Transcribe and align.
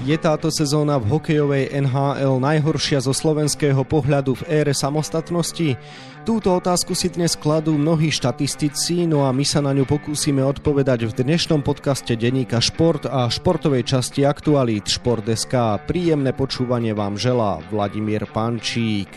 Je 0.00 0.16
táto 0.16 0.48
sezóna 0.48 0.96
v 0.96 1.12
hokejovej 1.12 1.76
NHL 1.76 2.40
najhoršia 2.40 3.04
zo 3.04 3.12
slovenského 3.12 3.84
pohľadu 3.84 4.32
v 4.32 4.64
ére 4.64 4.72
samostatnosti? 4.72 5.76
Túto 6.24 6.56
otázku 6.56 6.96
si 6.96 7.12
dnes 7.12 7.36
kladú 7.36 7.76
mnohí 7.76 8.08
štatistici, 8.08 9.04
no 9.04 9.28
a 9.28 9.30
my 9.36 9.44
sa 9.44 9.60
na 9.60 9.76
ňu 9.76 9.84
pokúsime 9.84 10.40
odpovedať 10.40 11.04
v 11.04 11.16
dnešnom 11.20 11.60
podcaste 11.60 12.16
denníka 12.16 12.64
Šport 12.64 13.04
a 13.04 13.28
športovej 13.28 13.84
časti 13.84 14.24
Aktualít 14.24 14.88
Šport.sk. 14.88 15.52
Príjemné 15.84 16.32
počúvanie 16.32 16.96
vám 16.96 17.20
želá 17.20 17.60
Vladimír 17.68 18.24
Pančík. 18.24 19.12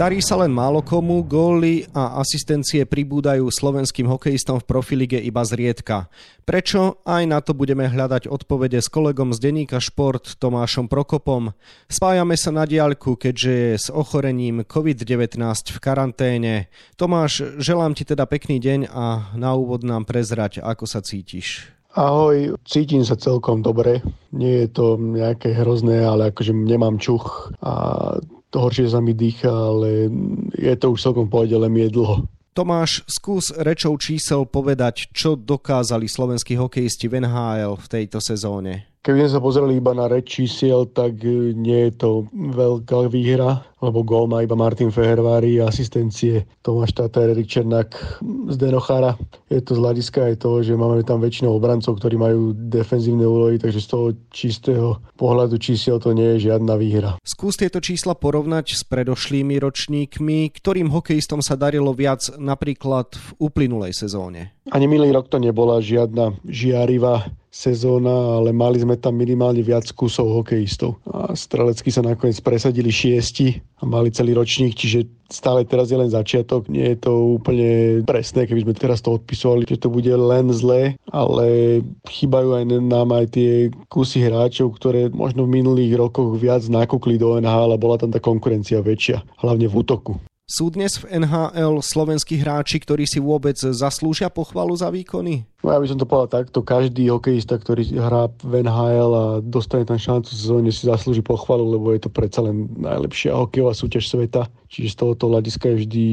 Darí 0.00 0.24
sa 0.24 0.40
len 0.40 0.48
málo 0.48 0.80
komu, 0.80 1.20
góly 1.20 1.84
a 1.92 2.24
asistencie 2.24 2.88
pribúdajú 2.88 3.44
slovenským 3.52 4.08
hokejistom 4.08 4.56
v 4.56 4.64
profilige 4.64 5.20
iba 5.20 5.44
zriedka. 5.44 6.08
Prečo? 6.48 7.04
Aj 7.04 7.20
na 7.28 7.44
to 7.44 7.52
budeme 7.52 7.84
hľadať 7.84 8.24
odpovede 8.24 8.80
s 8.80 8.88
kolegom 8.88 9.36
z 9.36 9.44
denníka 9.44 9.76
Šport 9.76 10.40
Tomášom 10.40 10.88
Prokopom. 10.88 11.52
Spájame 11.84 12.40
sa 12.40 12.48
na 12.48 12.64
diaľku, 12.64 13.20
keďže 13.20 13.52
je 13.52 13.72
s 13.76 13.92
ochorením 13.92 14.64
COVID-19 14.64 15.36
v 15.68 15.78
karanténe. 15.84 16.72
Tomáš, 16.96 17.60
želám 17.60 17.92
ti 17.92 18.08
teda 18.08 18.24
pekný 18.24 18.56
deň 18.56 18.88
a 18.88 19.36
na 19.36 19.52
úvod 19.52 19.84
nám 19.84 20.08
prezrať, 20.08 20.64
ako 20.64 20.88
sa 20.88 21.04
cítiš. 21.04 21.76
Ahoj, 21.92 22.56
cítim 22.64 23.04
sa 23.04 23.20
celkom 23.20 23.60
dobre. 23.60 24.00
Nie 24.32 24.64
je 24.64 24.68
to 24.72 24.96
nejaké 24.96 25.52
hrozné, 25.52 26.00
ale 26.08 26.32
akože 26.32 26.56
nemám 26.56 26.96
čuch 26.96 27.52
a 27.60 28.16
to 28.50 28.56
horšie 28.66 28.90
sa 28.90 28.98
mi 28.98 29.14
dýcha, 29.14 29.50
ale 29.50 30.10
je 30.58 30.74
to 30.74 30.92
už 30.94 31.00
celkom 31.00 31.30
pohode, 31.30 31.54
len 31.54 31.70
je 31.78 31.88
dlho. 31.90 32.26
Tomáš, 32.50 33.06
skús 33.06 33.54
rečou 33.54 33.94
čísel 33.94 34.42
povedať, 34.42 35.14
čo 35.14 35.38
dokázali 35.38 36.10
slovenskí 36.10 36.58
hokejisti 36.58 37.06
v 37.06 37.22
NHL 37.22 37.78
v 37.78 37.86
tejto 37.86 38.18
sezóne. 38.18 38.90
Keby 39.06 39.24
sme 39.24 39.30
sa 39.32 39.40
pozreli 39.40 39.78
iba 39.78 39.94
na 39.94 40.10
reč 40.10 40.42
čísiel, 40.42 40.90
tak 40.90 41.22
nie 41.56 41.88
je 41.88 41.92
to 41.94 42.10
veľká 42.34 43.06
výhra, 43.08 43.69
lebo 43.80 44.04
gól 44.04 44.28
má 44.28 44.44
iba 44.44 44.52
Martin 44.52 44.92
Fehervári, 44.92 45.58
asistencie 45.60 46.44
Tomáš 46.60 46.92
Tatar, 46.92 47.32
Erik 47.32 47.48
Černák 47.48 48.20
z 48.52 48.56
Denochara. 48.60 49.16
Je 49.48 49.60
to 49.64 49.74
z 49.74 49.80
hľadiska 49.80 50.20
aj 50.30 50.34
toho, 50.44 50.60
že 50.60 50.76
máme 50.76 51.00
tam 51.02 51.18
väčšinou 51.24 51.56
obrancov, 51.56 51.96
ktorí 51.96 52.20
majú 52.20 52.52
defenzívne 52.54 53.24
úlohy, 53.24 53.56
takže 53.56 53.80
z 53.80 53.88
toho 53.88 54.06
čistého 54.30 54.88
pohľadu 55.16 55.56
čísiel 55.56 55.96
to 55.96 56.12
nie 56.12 56.36
je 56.36 56.52
žiadna 56.52 56.76
výhra. 56.76 57.10
Skús 57.24 57.56
tieto 57.56 57.80
čísla 57.80 58.12
porovnať 58.12 58.76
s 58.76 58.82
predošlými 58.84 59.56
ročníkmi, 59.58 60.52
ktorým 60.52 60.92
hokejistom 60.92 61.40
sa 61.40 61.56
darilo 61.56 61.96
viac 61.96 62.28
napríklad 62.36 63.16
v 63.16 63.28
uplynulej 63.40 63.96
sezóne. 63.96 64.54
Ani 64.70 64.86
minulý 64.86 65.10
rok 65.16 65.26
to 65.26 65.42
nebola 65.42 65.82
žiadna 65.82 66.36
žiarivá 66.46 67.26
sezóna, 67.50 68.38
ale 68.38 68.54
mali 68.54 68.78
sme 68.78 68.94
tam 68.94 69.18
minimálne 69.18 69.60
viac 69.66 69.90
kusov 69.90 70.30
hokejistov. 70.38 71.02
A 71.10 71.34
strelecky 71.34 71.90
sa 71.90 72.06
nakoniec 72.06 72.38
presadili 72.38 72.94
šiesti 72.94 73.58
mali 73.82 74.12
celý 74.12 74.36
ročník, 74.36 74.76
čiže 74.76 75.08
stále 75.30 75.64
teraz 75.64 75.88
je 75.88 75.98
len 75.98 76.10
začiatok. 76.10 76.66
Nie 76.68 76.94
je 76.94 77.06
to 77.06 77.40
úplne 77.40 78.02
presné, 78.04 78.44
keby 78.44 78.66
sme 78.66 78.74
teraz 78.74 79.00
to 79.00 79.16
odpisovali, 79.16 79.64
že 79.64 79.80
to 79.80 79.88
bude 79.88 80.10
len 80.10 80.50
zlé, 80.50 80.98
ale 81.08 81.80
chýbajú 82.10 82.60
aj 82.60 82.64
nám 82.82 83.08
aj 83.14 83.26
tie 83.32 83.70
kusy 83.88 84.26
hráčov, 84.26 84.76
ktoré 84.76 85.08
možno 85.14 85.46
v 85.46 85.62
minulých 85.62 85.96
rokoch 85.96 86.34
viac 86.36 86.66
nakúkli 86.66 87.16
do 87.16 87.38
NHL 87.38 87.72
a 87.72 87.80
bola 87.80 87.96
tam 87.96 88.10
tá 88.10 88.18
konkurencia 88.18 88.82
väčšia, 88.82 89.22
hlavne 89.40 89.70
v 89.70 89.74
útoku. 89.74 90.12
Sú 90.50 90.66
dnes 90.66 90.98
v 90.98 91.22
NHL 91.22 91.78
slovenskí 91.78 92.34
hráči, 92.42 92.82
ktorí 92.82 93.06
si 93.06 93.22
vôbec 93.22 93.54
zaslúžia 93.54 94.26
pochvalu 94.26 94.74
za 94.74 94.90
výkony? 94.90 95.46
No 95.62 95.70
ja 95.70 95.78
by 95.78 95.86
som 95.86 95.94
to 95.94 96.10
povedal 96.10 96.42
takto, 96.42 96.66
každý 96.66 97.06
hokejista, 97.06 97.54
ktorý 97.54 97.86
hrá 97.94 98.26
v 98.42 98.66
NHL 98.66 99.10
a 99.14 99.24
dostane 99.38 99.86
tam 99.86 99.94
šancu 99.94 100.26
v 100.26 100.40
sezóne 100.42 100.70
si 100.74 100.90
zaslúži 100.90 101.22
pochvalu, 101.22 101.78
lebo 101.78 101.94
je 101.94 102.02
to 102.02 102.10
predsa 102.10 102.42
len 102.42 102.66
najlepšia 102.82 103.30
hokejová 103.30 103.78
súťaž 103.78 104.10
sveta. 104.10 104.50
Čiže 104.66 104.90
z 104.90 104.96
tohoto 104.98 105.30
hľadiska 105.30 105.70
je 105.70 105.76
vždy 105.86 106.06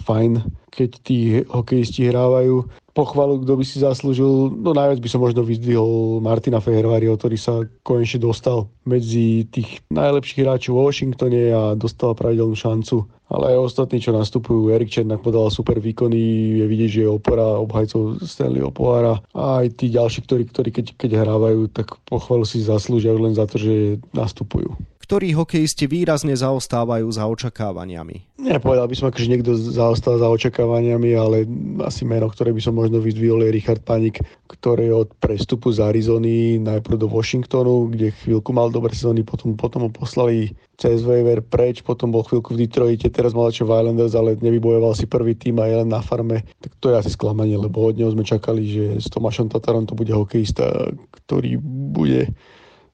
fajn, 0.00 0.40
keď 0.72 0.90
tí 1.04 1.44
hokejisti 1.44 2.08
hrávajú 2.08 2.64
pochvalu, 2.92 3.40
kto 3.44 3.52
by 3.56 3.64
si 3.64 3.80
zaslúžil, 3.80 4.52
no 4.52 4.76
najviac 4.76 5.00
by 5.00 5.08
som 5.08 5.24
možno 5.24 5.44
vyzdvihol 5.44 6.20
Martina 6.20 6.60
Fehervariho, 6.60 7.16
ktorý 7.16 7.36
sa 7.40 7.64
konečne 7.84 8.20
dostal 8.20 8.68
medzi 8.84 9.48
tých 9.48 9.80
najlepších 9.88 10.44
hráčov 10.44 10.76
vo 10.76 10.88
Washingtone 10.88 11.52
a 11.52 11.62
dostal 11.72 12.12
pravidelnú 12.12 12.56
šancu. 12.56 13.08
Ale 13.32 13.56
aj 13.56 13.72
ostatní, 13.72 13.96
čo 13.96 14.12
nastupujú, 14.12 14.68
Erik 14.76 14.92
Černak 14.92 15.24
podal 15.24 15.48
super 15.48 15.80
výkony, 15.80 16.20
je 16.60 16.66
vidieť, 16.68 16.90
že 16.92 17.02
je 17.08 17.16
opora 17.16 17.56
obhajcov 17.64 18.20
Stanleyho 18.20 18.68
pohára 18.68 19.24
a 19.32 19.64
aj 19.64 19.80
tí 19.80 19.88
ďalší, 19.88 20.28
ktorí, 20.28 20.42
ktorí 20.52 20.68
keď, 20.68 20.86
keď 21.00 21.10
hrávajú, 21.24 21.72
tak 21.72 21.96
pochvalu 22.04 22.44
si 22.44 22.60
zaslúžia 22.60 23.16
len 23.16 23.32
za 23.32 23.48
to, 23.48 23.56
že 23.56 24.04
nastupujú 24.12 24.76
ktorí 25.02 25.34
hokejisti 25.34 25.90
výrazne 25.90 26.38
zaostávajú 26.38 27.10
za 27.10 27.26
očakávaniami. 27.26 28.38
Nepovedal 28.42 28.86
by 28.86 28.94
som, 28.94 29.10
že 29.10 29.30
niekto 29.30 29.54
zaostal 29.54 30.22
za 30.22 30.30
očakávaniami, 30.30 31.10
ale 31.18 31.46
asi 31.82 32.06
meno, 32.06 32.30
ktoré 32.30 32.54
by 32.54 32.62
som 32.62 32.78
možno 32.78 33.02
vyzdvihol 33.02 33.42
je 33.46 33.54
Richard 33.54 33.82
Panik, 33.82 34.22
ktorý 34.46 34.94
od 34.94 35.10
prestupu 35.18 35.74
z 35.74 35.82
Arizony 35.82 36.58
najprv 36.62 37.02
do 37.02 37.10
Washingtonu, 37.10 37.90
kde 37.90 38.14
chvíľku 38.22 38.54
mal 38.54 38.70
dobré 38.70 38.94
sezóny, 38.94 39.26
potom, 39.26 39.58
potom 39.58 39.86
ho 39.86 39.90
poslali 39.90 40.54
cez 40.78 41.02
waiver 41.06 41.38
preč, 41.42 41.82
potom 41.82 42.10
bol 42.10 42.26
chvíľku 42.26 42.54
v 42.54 42.66
Detroite, 42.66 43.06
teraz 43.10 43.34
mal 43.34 43.54
čo 43.54 43.66
Islanders, 43.66 44.18
ale 44.18 44.38
nevybojoval 44.38 44.94
si 44.98 45.06
prvý 45.06 45.38
tým 45.38 45.62
a 45.62 45.70
je 45.70 45.76
len 45.82 45.90
na 45.90 46.02
farme. 46.02 46.42
Tak 46.58 46.78
to 46.82 46.90
je 46.90 46.98
asi 46.98 47.10
sklamanie, 47.14 47.54
lebo 47.54 47.86
od 47.86 47.94
neho 47.94 48.10
sme 48.10 48.26
čakali, 48.26 48.62
že 48.66 48.84
s 48.98 49.06
Tomášom 49.10 49.50
Tatarom 49.50 49.86
to 49.86 49.94
bude 49.94 50.10
hokejista, 50.10 50.90
ktorý 51.22 51.58
bude 51.94 52.34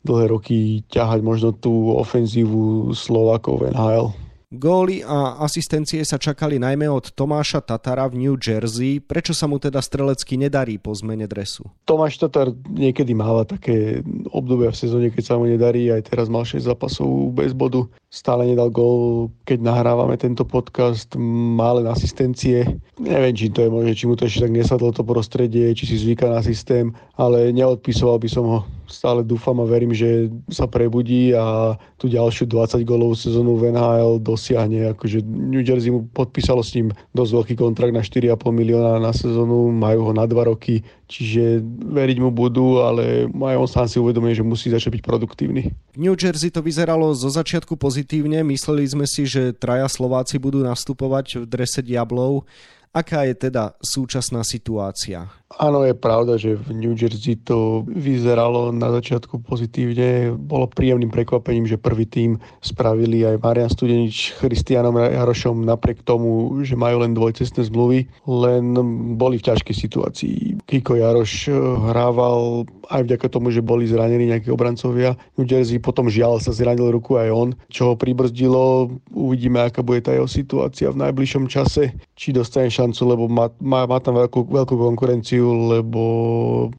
dlhé 0.07 0.25
roky 0.31 0.59
ťahať 0.91 1.21
možno 1.23 1.51
tú 1.55 1.95
ofenzívu 1.97 2.95
Slovakov 2.95 3.71
NHL. 3.73 4.29
Góly 4.49 5.05
a 5.05 5.45
asistencie 5.45 6.01
sa 6.09 6.17
čakali 6.17 6.57
najmä 6.57 6.89
od 6.89 7.13
Tomáša 7.13 7.61
Tatara 7.61 8.09
v 8.09 8.17
New 8.17 8.41
Jersey. 8.41 8.97
Prečo 8.97 9.37
sa 9.37 9.45
mu 9.45 9.61
teda 9.61 9.77
strelecky 9.77 10.41
nedarí 10.41 10.81
po 10.81 10.97
zmene 10.97 11.29
dresu? 11.29 11.69
Tomáš 11.85 12.17
Tatar 12.17 12.57
niekedy 12.65 13.13
máva 13.13 13.45
také 13.45 14.01
obdobia 14.33 14.73
v 14.73 14.81
sezóne, 14.81 15.13
keď 15.13 15.25
sa 15.29 15.35
mu 15.37 15.45
nedarí. 15.45 15.93
Aj 15.93 16.01
teraz 16.01 16.33
mal 16.33 16.49
6 16.49 16.65
zápasov 16.65 17.29
bez 17.37 17.53
bodu. 17.53 17.85
Stále 18.09 18.49
nedal 18.49 18.73
gól. 18.73 19.29
Keď 19.45 19.61
nahrávame 19.61 20.17
tento 20.17 20.49
podcast, 20.49 21.13
má 21.21 21.77
len 21.77 21.85
asistencie. 21.85 22.81
Neviem, 22.97 23.37
či 23.37 23.53
to 23.53 23.69
je 23.69 23.69
možné, 23.69 23.93
či 23.93 24.09
mu 24.09 24.17
to 24.17 24.25
ešte 24.25 24.49
tak 24.49 24.57
nesadlo 24.57 24.97
to 24.97 25.05
prostredie, 25.05 25.77
či 25.77 25.85
si 25.85 26.01
zvyká 26.01 26.25
na 26.25 26.41
systém, 26.41 26.97
ale 27.21 27.53
neodpisoval 27.53 28.17
by 28.17 28.29
som 28.33 28.49
ho 28.49 28.61
stále 28.89 29.21
dúfam 29.23 29.57
a 29.61 29.69
verím, 29.69 29.93
že 29.93 30.33
sa 30.49 30.65
prebudí 30.67 31.37
a 31.37 31.77
tú 32.01 32.09
ďalšiu 32.09 32.49
20 32.49 32.83
golovú 32.83 33.15
sezónu 33.15 33.61
v 33.61 33.73
NHL 33.73 34.19
dosiahne. 34.21 34.93
Akože 34.97 35.23
New 35.25 35.61
Jersey 35.63 35.93
mu 35.93 36.09
podpísalo 36.11 36.65
s 36.65 36.75
ním 36.75 36.91
dosť 37.13 37.33
veľký 37.33 37.55
kontrakt 37.61 37.95
na 37.95 38.03
4,5 38.03 38.35
milióna 38.49 38.99
na 38.99 39.13
sezónu, 39.13 39.71
majú 39.71 40.09
ho 40.09 40.13
na 40.17 40.25
2 40.25 40.51
roky, 40.51 40.83
čiže 41.07 41.61
veriť 41.93 42.19
mu 42.19 42.33
budú, 42.33 42.81
ale 42.83 43.29
aj 43.29 43.57
on 43.57 43.69
sám 43.69 43.87
si 43.87 43.97
uvedomuje, 44.01 44.35
že 44.37 44.45
musí 44.45 44.73
začať 44.73 44.99
byť 44.99 45.03
produktívny. 45.05 45.71
V 45.95 45.99
New 46.01 46.17
Jersey 46.17 46.49
to 46.49 46.65
vyzeralo 46.65 47.13
zo 47.13 47.29
začiatku 47.29 47.77
pozitívne, 47.77 48.41
mysleli 48.45 48.89
sme 48.89 49.05
si, 49.05 49.29
že 49.29 49.53
traja 49.53 49.87
Slováci 49.87 50.41
budú 50.41 50.65
nastupovať 50.65 51.43
v 51.43 51.45
drese 51.45 51.81
Diablov. 51.85 52.49
Aká 52.93 53.29
je 53.29 53.35
teda 53.37 53.77
súčasná 53.85 54.43
situácia? 54.43 55.29
Áno, 55.57 55.81
je 55.81 55.97
pravda, 55.97 56.37
že 56.37 56.61
v 56.61 56.77
New 56.77 56.93
Jersey 56.93 57.41
to 57.41 57.81
vyzeralo 57.89 58.69
na 58.69 58.93
začiatku 58.93 59.41
pozitívne. 59.41 60.37
Bolo 60.37 60.69
príjemným 60.69 61.09
prekvapením, 61.09 61.65
že 61.65 61.81
prvý 61.81 62.05
tým 62.05 62.37
spravili 62.61 63.25
aj 63.25 63.41
Marian 63.41 63.73
Studenič 63.73 64.37
Christianom 64.37 65.01
Jarošom 65.01 65.65
napriek 65.65 66.05
tomu, 66.05 66.53
že 66.69 66.77
majú 66.77 67.01
len 67.01 67.17
dvojcestné 67.17 67.65
zmluvy, 67.65 68.05
len 68.29 68.77
boli 69.17 69.41
v 69.41 69.47
ťažkej 69.49 69.73
situácii. 69.73 70.39
Kiko 70.69 71.01
Jaroš 71.01 71.49
hrával 71.81 72.69
aj 72.93 73.09
vďaka 73.09 73.27
tomu, 73.33 73.49
že 73.49 73.65
boli 73.65 73.89
zranení 73.89 74.29
nejakí 74.29 74.53
obrancovia. 74.53 75.17
New 75.41 75.49
Jersey 75.49 75.81
potom 75.81 76.13
žiaľ 76.13 76.45
sa 76.45 76.53
zranil 76.53 76.93
ruku 76.93 77.17
aj 77.17 77.29
on, 77.33 77.49
čo 77.73 77.93
ho 77.93 77.95
pribrzdilo. 77.97 78.93
Uvidíme, 79.17 79.65
aká 79.65 79.81
bude 79.81 80.05
tá 80.05 80.13
jeho 80.13 80.29
situácia 80.29 80.93
v 80.93 81.09
najbližšom 81.09 81.49
čase, 81.49 81.97
či 82.13 82.37
dostane 82.37 82.69
šancu, 82.79 83.03
lebo 83.03 83.25
má, 83.27 83.51
má, 83.59 83.85
má 83.91 83.99
tam 83.99 84.15
veľkú, 84.23 84.47
veľkú 84.47 84.75
konkurenciu 84.79 85.49
lebo 85.75 86.03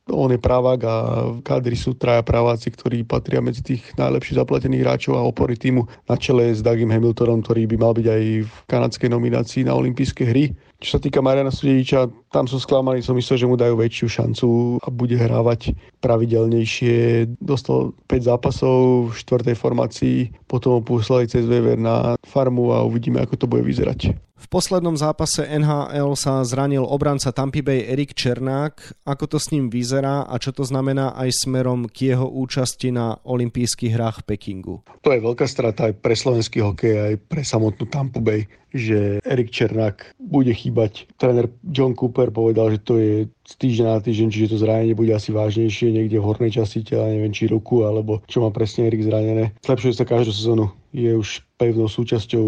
on 0.07 0.29
je 0.31 0.39
právak 0.39 0.79
a 0.87 0.95
v 1.35 1.39
kádri 1.43 1.75
sú 1.75 1.93
traja 1.99 2.23
praváci, 2.23 2.71
ktorí 2.71 3.03
patria 3.03 3.43
medzi 3.43 3.59
tých 3.59 3.83
najlepších 3.99 4.39
zaplatených 4.39 4.83
hráčov 4.87 5.19
a 5.19 5.27
opory 5.27 5.59
týmu 5.59 5.83
na 6.07 6.15
čele 6.15 6.55
s 6.55 6.63
Dagim 6.63 6.89
Hamiltonom, 6.89 7.43
ktorý 7.43 7.67
by 7.67 7.75
mal 7.75 7.93
byť 7.93 8.07
aj 8.07 8.23
v 8.47 8.53
kanadskej 8.71 9.09
nominácii 9.11 9.61
na 9.67 9.75
olympijské 9.75 10.23
hry. 10.23 10.55
Čo 10.79 10.95
sa 10.95 10.99
týka 11.03 11.19
Mariana 11.19 11.51
Studeniča, 11.51 12.07
tam 12.31 12.47
som 12.47 12.55
sklamaný, 12.55 13.03
som 13.03 13.11
myslel, 13.19 13.35
že 13.35 13.49
mu 13.51 13.59
dajú 13.59 13.75
väčšiu 13.75 14.07
šancu 14.07 14.47
a 14.79 14.87
bude 14.87 15.19
hrávať 15.19 15.75
pravidelnejšie. 15.99 17.27
Dostal 17.43 17.91
5 18.07 18.29
zápasov 18.31 19.11
v 19.11 19.17
štvrtej 19.19 19.55
formácii, 19.59 20.17
potom 20.47 20.79
ho 20.79 20.81
poslali 20.81 21.27
cez 21.27 21.43
Wever 21.43 21.75
na 21.75 22.15
farmu 22.23 22.71
a 22.71 22.87
uvidíme, 22.87 23.19
ako 23.19 23.35
to 23.35 23.45
bude 23.51 23.67
vyzerať. 23.67 24.28
V 24.39 24.47
poslednom 24.47 24.95
zápase 24.95 25.43
NHL 25.43 26.15
sa 26.15 26.39
zranil 26.47 26.87
obranca 26.87 27.35
Tampa 27.35 27.59
Bay 27.59 27.83
Erik 27.83 28.15
Černák. 28.15 29.03
Ako 29.03 29.27
to 29.27 29.35
s 29.35 29.51
ním 29.51 29.67
vyzerá 29.67 30.23
a 30.23 30.39
čo 30.39 30.55
to 30.55 30.63
znamená 30.63 31.11
aj 31.19 31.43
smerom 31.43 31.91
k 31.91 32.15
jeho 32.15 32.23
účasti 32.23 32.95
na 32.95 33.19
olympijských 33.27 33.91
hrách 33.91 34.23
v 34.23 34.27
Pekingu? 34.31 34.75
To 35.03 35.11
je 35.11 35.19
veľká 35.19 35.43
strata 35.43 35.91
aj 35.91 35.99
pre 35.99 36.15
slovenský 36.15 36.63
hokej, 36.63 36.93
aj 36.95 37.15
pre 37.27 37.43
samotnú 37.43 37.83
Tampa 37.91 38.23
Bay, 38.23 38.47
že 38.71 39.19
Erik 39.27 39.51
Černák 39.51 40.15
bude 40.15 40.55
chýbať. 40.55 41.11
Tréner 41.19 41.51
John 41.67 41.91
Cooper 41.91 42.31
povedal, 42.31 42.71
že 42.71 42.79
to 42.79 42.95
je 42.95 43.27
z 43.43 43.53
týždňa 43.59 43.85
na 43.91 43.99
týždeň, 43.99 44.27
čiže 44.31 44.51
to 44.55 44.61
zranenie 44.61 44.95
bude 44.95 45.11
asi 45.11 45.35
vážnejšie 45.35 45.91
niekde 45.91 46.21
v 46.21 46.27
hornej 46.31 46.53
časti 46.53 46.85
tela, 46.85 47.11
neviem 47.11 47.35
či 47.35 47.51
ruku, 47.51 47.83
alebo 47.83 48.23
čo 48.29 48.39
má 48.45 48.55
presne 48.55 48.87
Erik 48.87 49.03
zranené. 49.03 49.51
Zlepšuje 49.65 49.99
sa 49.99 50.07
každú 50.07 50.31
sezónu. 50.31 50.71
Je 50.89 51.13
už 51.13 51.45
pevnou 51.61 51.85
súčasťou 51.85 52.45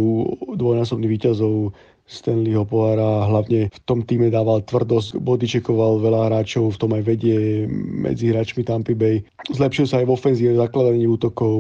dvojnásobných 0.57 1.11
výťazov 1.13 1.77
Stanleyho 2.11 2.67
pohára, 2.67 3.23
hlavne 3.31 3.71
v 3.71 3.79
tom 3.87 4.03
týme 4.03 4.27
dával 4.27 4.59
tvrdosť, 4.67 5.15
bodyčekoval 5.23 6.03
veľa 6.03 6.27
hráčov, 6.27 6.75
v 6.75 6.79
tom 6.83 6.91
aj 6.91 7.03
vedie 7.07 7.65
medzi 7.71 8.35
hráčmi 8.35 8.67
Tampa 8.67 8.91
Bay. 8.91 9.23
Zlepšil 9.47 9.87
sa 9.87 10.03
aj 10.03 10.11
v 10.11 10.15
ofenzíve, 10.19 10.59
zakladaní 10.59 11.07
útokov, 11.07 11.55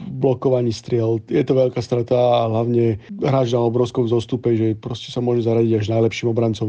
blokovaní 0.00 0.72
striel. 0.72 1.20
Je 1.28 1.40
to 1.44 1.56
veľká 1.56 1.80
strata 1.80 2.16
a 2.16 2.48
hlavne 2.48 3.00
hráč 3.20 3.52
na 3.52 3.60
obrovskom 3.60 4.08
zostupe, 4.08 4.52
že 4.56 4.76
proste 4.76 5.12
sa 5.12 5.24
môže 5.24 5.44
zaradiť 5.44 5.72
až 5.80 5.86
najlepším 5.92 6.32
obrancom 6.32 6.68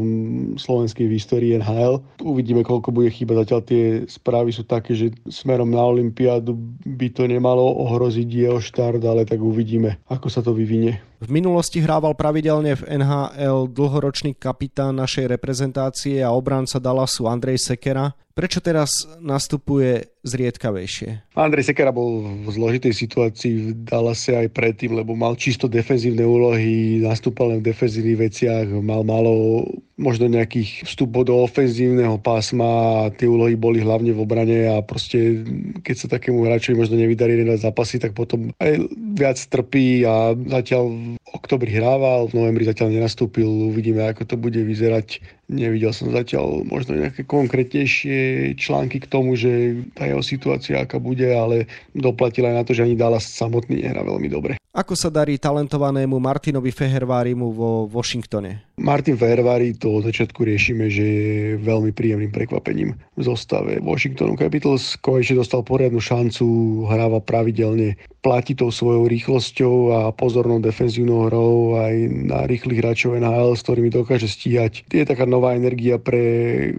slovenskej 0.56 1.08
v 1.08 1.16
histórii 1.16 1.56
NHL. 1.56 2.00
Uvidíme, 2.24 2.64
koľko 2.64 2.92
bude 2.92 3.12
chýbať. 3.12 3.48
Zatiaľ 3.48 3.60
tie 3.64 3.82
správy 4.08 4.50
sú 4.52 4.64
také, 4.64 4.96
že 4.96 5.12
smerom 5.28 5.72
na 5.72 5.84
Olympiádu 5.84 6.56
by 6.84 7.08
to 7.12 7.28
nemalo 7.28 7.64
ohroziť 7.88 8.28
jeho 8.28 8.60
štart, 8.60 9.00
ale 9.04 9.24
tak 9.28 9.40
uvidíme, 9.40 10.00
ako 10.08 10.28
sa 10.28 10.44
to 10.44 10.52
vyvinie. 10.52 11.11
V 11.22 11.30
minulosti 11.30 11.78
hrával 11.78 12.18
pravidelne 12.18 12.74
v 12.74 12.98
NHL 12.98 13.70
dlhoročný 13.70 14.34
kapitán 14.34 14.98
našej 14.98 15.30
reprezentácie 15.30 16.18
a 16.18 16.34
obranca 16.34 16.82
Dallasu 16.82 17.30
Andrej 17.30 17.62
Sekera. 17.62 18.10
Prečo 18.34 18.58
teraz 18.58 19.06
nastupuje 19.22 20.18
zriedkavejšie? 20.26 21.30
Andrej 21.38 21.70
Sekera 21.70 21.94
bol 21.94 22.26
v 22.42 22.50
zložitej 22.50 22.90
situácii 23.06 23.52
v 23.54 23.68
Dallase 23.86 24.34
aj 24.34 24.50
predtým, 24.50 24.98
lebo 24.98 25.14
mal 25.14 25.38
čisto 25.38 25.70
defenzívne 25.70 26.26
úlohy, 26.26 26.98
nastúpal 27.06 27.54
len 27.54 27.62
v 27.62 27.70
defenzívnych 27.70 28.18
veciach, 28.18 28.66
mal 28.82 29.06
málo 29.06 29.62
možno 30.02 30.26
nejakých 30.26 30.82
vstupov 30.82 31.30
do 31.30 31.38
ofenzívneho 31.46 32.18
pásma 32.18 32.66
a 33.06 33.10
tie 33.14 33.30
úlohy 33.30 33.54
boli 33.54 33.78
hlavne 33.78 34.10
v 34.10 34.22
obrane 34.22 34.66
a 34.66 34.82
proste 34.82 35.46
keď 35.86 35.94
sa 35.94 36.06
takému 36.10 36.42
hráčovi 36.42 36.74
možno 36.74 36.98
nevydarí 36.98 37.46
na 37.46 37.54
zápasy, 37.54 38.02
tak 38.02 38.18
potom 38.18 38.50
aj 38.58 38.82
viac 39.14 39.38
trpí 39.38 40.02
a 40.02 40.34
zatiaľ 40.34 41.16
oktobri 41.32 41.72
hrával, 41.72 42.28
v 42.28 42.36
novembri 42.36 42.68
zatiaľ 42.68 42.92
nenastúpil, 42.92 43.48
uvidíme 43.48 44.04
ako 44.04 44.28
to 44.28 44.36
bude 44.36 44.60
vyzerať. 44.60 45.24
Nevidel 45.52 45.92
som 45.92 46.12
zatiaľ 46.12 46.64
možno 46.64 46.96
nejaké 46.96 47.28
konkrétnejšie 47.28 48.52
články 48.56 49.04
k 49.04 49.10
tomu, 49.10 49.36
že 49.36 49.82
tá 49.92 50.08
jeho 50.08 50.24
situácia 50.24 50.80
aká 50.80 50.96
bude, 50.96 51.28
ale 51.28 51.68
doplatil 51.92 52.48
aj 52.48 52.54
na 52.56 52.62
to, 52.64 52.72
že 52.72 52.84
ani 52.84 52.96
Dallas 52.96 53.28
samotný 53.28 53.84
nehrá 53.84 54.00
veľmi 54.00 54.28
dobre. 54.32 54.56
Ako 54.72 54.96
sa 54.96 55.12
darí 55.12 55.36
talentovanému 55.36 56.16
Martinovi 56.16 56.72
Fehervárimu 56.72 57.52
vo 57.52 57.84
Washingtone? 57.92 58.72
Martin 58.80 59.20
Fehervári 59.20 59.76
to 59.76 60.00
od 60.00 60.08
začiatku 60.08 60.48
riešime, 60.48 60.88
že 60.88 61.04
je 61.04 61.60
veľmi 61.60 61.92
príjemným 61.92 62.32
prekvapením 62.32 62.96
v 62.96 63.20
zostave 63.20 63.76
Washingtonu 63.84 64.32
Capitals. 64.32 64.96
Konečne 65.04 65.44
dostal 65.44 65.60
poriadnu 65.60 66.00
šancu, 66.00 66.48
hráva 66.88 67.20
pravidelne, 67.20 68.00
platí 68.24 68.56
tou 68.56 68.72
svojou 68.72 69.12
rýchlosťou 69.12 69.74
a 69.92 70.00
pozornou 70.16 70.56
defenzívnou 70.64 71.21
hrou 71.28 71.78
aj 71.78 71.94
na 72.10 72.46
rýchlych 72.48 72.80
hráčov 72.80 73.18
NHL, 73.18 73.54
s 73.54 73.64
ktorými 73.66 73.90
dokáže 73.92 74.26
stíhať. 74.30 74.86
Je 74.88 75.04
taká 75.04 75.28
nová 75.28 75.54
energia 75.54 76.00
pre 76.00 76.22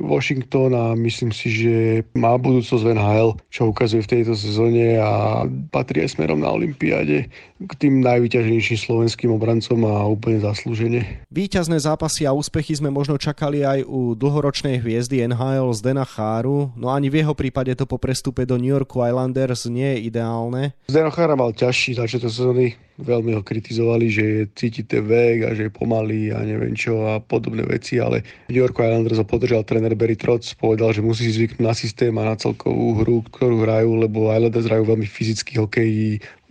Washington 0.01 0.73
a 0.73 0.95
myslím 0.97 1.31
si, 1.31 1.47
že 1.51 1.75
má 2.17 2.35
budúcnosť 2.35 2.83
v 2.83 2.91
NHL, 2.95 3.29
čo 3.47 3.69
ukazuje 3.69 4.01
v 4.03 4.11
tejto 4.19 4.33
sezóne 4.33 4.99
a 4.99 5.43
patrí 5.71 6.03
aj 6.03 6.19
smerom 6.19 6.41
na 6.41 6.51
Olympiáde 6.51 7.31
k 7.63 7.73
tým 7.79 8.03
najvyťaženejším 8.03 8.75
slovenským 8.75 9.31
obrancom 9.31 9.79
a 9.87 10.03
úplne 10.03 10.43
zaslúžene. 10.43 11.23
Výťazné 11.31 11.79
zápasy 11.79 12.27
a 12.27 12.35
úspechy 12.35 12.75
sme 12.75 12.91
možno 12.91 13.15
čakali 13.15 13.63
aj 13.63 13.87
u 13.87 14.19
dlhoročnej 14.19 14.83
hviezdy 14.83 15.23
NHL 15.31 15.71
Zdena 15.71 16.03
Cháru, 16.03 16.75
no 16.75 16.91
ani 16.91 17.07
v 17.07 17.23
jeho 17.23 17.31
prípade 17.31 17.71
to 17.79 17.87
po 17.87 17.95
prestupe 17.95 18.43
do 18.43 18.59
New 18.59 18.71
Yorku 18.71 18.99
Islanders 18.99 19.63
nie 19.71 19.95
je 19.95 20.11
ideálne. 20.11 20.75
Zdeno 20.91 21.09
Chára 21.15 21.39
mal 21.39 21.55
ťažší 21.55 21.95
začiatok 21.95 22.31
sezóny, 22.33 22.75
veľmi 22.99 23.33
ho 23.39 23.41
kritizovali, 23.41 24.05
že 24.11 24.23
je 24.23 24.32
cítite 24.57 24.99
vek 24.99 25.37
a 25.45 25.49
že 25.53 25.67
je 25.67 25.71
pomalý 25.71 26.33
a 26.33 26.41
neviem 26.41 26.73
čo 26.73 27.07
a 27.07 27.21
podobné 27.23 27.63
veci, 27.63 28.01
ale 28.01 28.25
New 28.49 28.59
Yorku 28.59 28.83
Islanders 28.83 29.21
ho 29.21 29.25
podržal 29.25 29.63
tréner 29.63 29.93
Barry 29.93 30.17
Trotz, 30.17 30.57
povedal, 30.57 30.91
že 30.91 31.05
musí 31.05 31.29
zvyknúť 31.29 31.63
na 31.63 31.73
systém 31.73 32.13
a 32.19 32.23
na 32.27 32.35
celkovú 32.35 33.01
hru, 33.01 33.23
ktorú 33.29 33.63
hrajú, 33.63 33.97
lebo 34.01 34.33
Islanders 34.33 34.67
hrajú 34.67 34.83
veľmi 34.89 35.07
fyzický 35.07 35.61
hokej, 35.61 35.89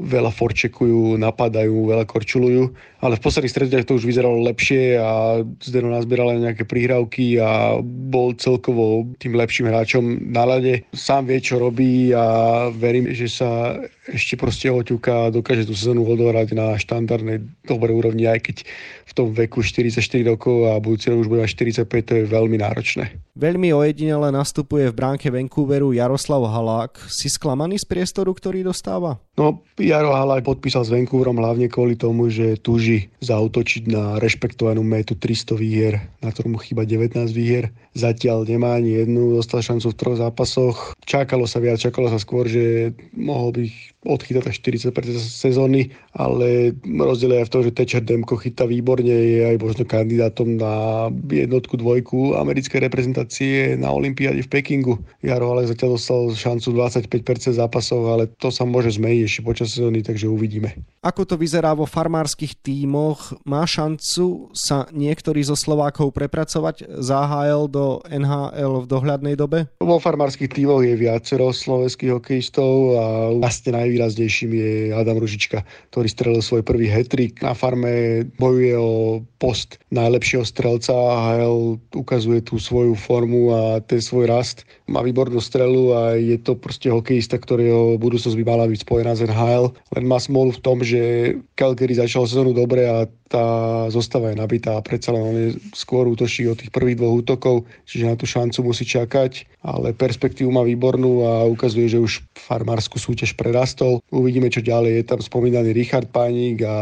veľa 0.02 0.34
forčekujú, 0.34 1.14
napadajú, 1.16 1.94
veľa 1.94 2.04
korčulujú, 2.04 2.74
ale 3.02 3.14
v 3.18 3.24
posledných 3.24 3.52
stretnutiach 3.54 3.86
to 3.86 3.98
už 3.98 4.04
vyzeralo 4.06 4.42
lepšie 4.50 4.98
a 4.98 5.42
Zdeno 5.62 5.94
nazbieral 5.94 6.34
aj 6.34 6.44
nejaké 6.50 6.64
prihrávky 6.66 7.38
a 7.38 7.78
bol 7.82 8.34
celkovo 8.34 9.06
tým 9.22 9.38
lepším 9.38 9.70
hráčom 9.70 10.30
na 10.30 10.42
lade. 10.42 10.82
Sám 10.94 11.30
vie, 11.30 11.38
čo 11.38 11.62
robí 11.62 12.10
a 12.10 12.66
verím, 12.74 13.10
že 13.14 13.30
sa 13.30 13.78
ešte 14.10 14.34
proste 14.34 14.66
oťuká 14.66 15.30
a 15.30 15.32
dokáže 15.34 15.62
tú 15.62 15.78
sezónu 15.78 16.02
odohrať 16.02 16.58
na 16.58 16.74
štandardnej 16.74 17.46
dobrej 17.62 17.94
úrovni, 17.94 18.26
aj 18.26 18.50
keď 18.50 18.56
v 19.06 19.12
tom 19.14 19.30
veku 19.30 19.62
44 19.62 20.02
rokov 20.26 20.66
a 20.66 20.82
budúci 20.82 21.14
rok 21.14 21.22
už 21.22 21.30
bude 21.30 21.46
45, 21.46 21.86
to 21.86 22.12
je 22.18 22.24
veľmi 22.26 22.58
náročné. 22.58 23.14
Veľmi 23.38 23.70
ojedinele 23.72 24.34
nastupuje 24.34 24.90
v 24.90 24.94
bránke 24.96 25.30
Vancouveru 25.30 25.94
Jaroslav 25.94 26.42
Halák. 26.50 26.98
Si 27.08 27.30
sklamaný 27.30 27.78
z 27.78 27.86
priestoru, 27.86 28.34
ktorý 28.34 28.66
dostáva? 28.66 29.22
No, 29.32 29.64
Jaro 29.80 30.12
Halák 30.12 30.44
podpísal 30.44 30.84
s 30.84 30.92
Vancouverom 30.92 31.40
hlavne 31.40 31.64
kvôli 31.72 31.96
tomu, 31.96 32.28
že 32.28 32.60
túži 32.60 33.08
zautočiť 33.24 33.88
na 33.88 34.20
rešpektovanú 34.20 34.84
metu 34.84 35.16
300 35.16 35.56
výhier, 35.56 36.04
na 36.20 36.28
ktorom 36.28 36.60
chýba 36.60 36.84
19 36.84 37.16
výhier. 37.32 37.72
Zatiaľ 37.96 38.44
nemá 38.44 38.76
ani 38.76 39.00
jednu, 39.00 39.40
dostal 39.40 39.64
šancu 39.64 39.88
v 39.88 39.96
troch 39.96 40.18
zápasoch. 40.20 40.92
Čakalo 41.08 41.48
sa 41.48 41.64
viac, 41.64 41.80
čakalo 41.80 42.12
sa 42.12 42.20
skôr, 42.20 42.44
že 42.44 42.92
mohol 43.16 43.56
by 43.56 43.64
odchytať 44.04 44.44
až 44.50 44.56
40% 44.92 45.16
sezóny, 45.16 45.94
ale 46.12 46.76
rozdiel 46.84 47.38
je 47.38 47.48
v 47.48 47.52
tom, 47.52 47.62
že 47.62 47.72
Tečer 47.72 48.02
Demko 48.04 48.34
chytá 48.36 48.68
výborne, 48.68 49.08
je 49.08 49.46
aj 49.46 49.56
možno 49.62 49.88
kandidátom 49.88 50.58
na 50.58 51.06
jednotku, 51.30 51.78
dvojku 51.78 52.34
americkej 52.36 52.82
reprezentácie 52.82 53.78
na 53.78 53.94
Olympiáde 53.94 54.42
v 54.42 54.50
Pekingu. 54.50 54.98
Jaro 55.22 55.54
ale 55.54 55.70
zatiaľ 55.70 55.96
dostal 55.96 56.34
šancu 56.34 56.68
25% 56.74 57.54
zápasov, 57.54 58.00
ale 58.10 58.26
to 58.42 58.50
sa 58.50 58.66
môže 58.66 58.98
zmeniť 58.98 59.21
ešte 59.22 59.46
počas 59.46 59.70
sezóny, 59.70 60.02
takže 60.02 60.26
uvidíme. 60.26 60.74
Ako 61.06 61.22
to 61.22 61.38
vyzerá 61.38 61.70
vo 61.78 61.86
farmárskych 61.86 62.58
tímoch? 62.58 63.38
Má 63.46 63.62
šancu 63.62 64.50
sa 64.50 64.90
niektorý 64.90 65.46
zo 65.46 65.54
Slovákov 65.54 66.10
prepracovať 66.10 66.90
HL 66.98 67.70
do 67.70 68.02
NHL 68.10 68.82
v 68.82 68.86
dohľadnej 68.90 69.34
dobe? 69.38 69.70
Vo 69.78 70.02
farmárskych 70.02 70.50
tímoch 70.50 70.82
je 70.82 70.98
viacero 70.98 71.54
slovenských 71.54 72.18
hokejistov 72.18 72.98
a 72.98 73.06
vlastne 73.38 73.78
naj 73.78 73.92
najvýraznejším 73.92 74.50
je 74.56 74.72
Adam 74.96 75.20
Ružička, 75.20 75.68
ktorý 75.92 76.08
strelil 76.08 76.40
svoj 76.40 76.64
prvý 76.64 76.88
hetrik 76.88 77.44
na 77.44 77.52
farme, 77.52 78.24
bojuje 78.40 78.72
o 78.80 79.20
post 79.36 79.76
najlepšieho 79.92 80.48
strelca 80.48 80.96
a 80.96 81.36
HL 81.36 81.76
ukazuje 81.92 82.40
tú 82.40 82.56
svoju 82.56 82.96
formu 82.96 83.52
a 83.52 83.62
ten 83.84 84.00
svoj 84.00 84.32
rast. 84.32 84.64
Má 84.92 85.00
výbornú 85.00 85.40
strelu 85.40 85.96
a 85.96 86.00
je 86.20 86.36
to 86.36 86.52
proste 86.60 86.92
hokejista, 86.92 87.40
ktorého 87.40 87.96
budúcnosť 87.96 88.36
by 88.36 88.44
mala 88.44 88.68
byť 88.68 88.84
spojená 88.84 89.16
z 89.16 89.24
NHL. 89.32 89.72
Len 89.96 90.04
má 90.04 90.20
smolu 90.20 90.52
v 90.52 90.60
tom, 90.60 90.84
že 90.84 91.00
Calgary 91.56 91.96
začal 91.96 92.28
sezónu 92.28 92.52
dobre 92.52 92.84
a 92.84 93.08
tá 93.32 93.46
zostava 93.88 94.28
je 94.28 94.36
nabitá 94.36 94.76
a 94.76 94.84
predsa 94.84 95.16
len 95.16 95.24
on 95.24 95.36
je 95.36 95.50
skôr 95.72 96.04
útočí 96.04 96.44
od 96.44 96.60
tých 96.60 96.68
prvých 96.68 97.00
dvoch 97.00 97.24
útokov, 97.24 97.64
čiže 97.88 98.04
na 98.04 98.16
tú 98.20 98.28
šancu 98.28 98.60
musí 98.60 98.84
čakať, 98.84 99.64
ale 99.64 99.96
perspektívu 99.96 100.52
má 100.52 100.60
výbornú 100.60 101.24
a 101.24 101.48
ukazuje, 101.48 101.88
že 101.88 101.96
už 101.96 102.20
farmárskú 102.36 103.00
súťaž 103.00 103.32
prerastol. 103.32 104.04
Uvidíme, 104.12 104.52
čo 104.52 104.60
ďalej. 104.60 104.92
Je 105.00 105.04
tam 105.08 105.20
spomínaný 105.24 105.72
Richard 105.72 106.12
Pánik 106.12 106.60
a 106.60 106.76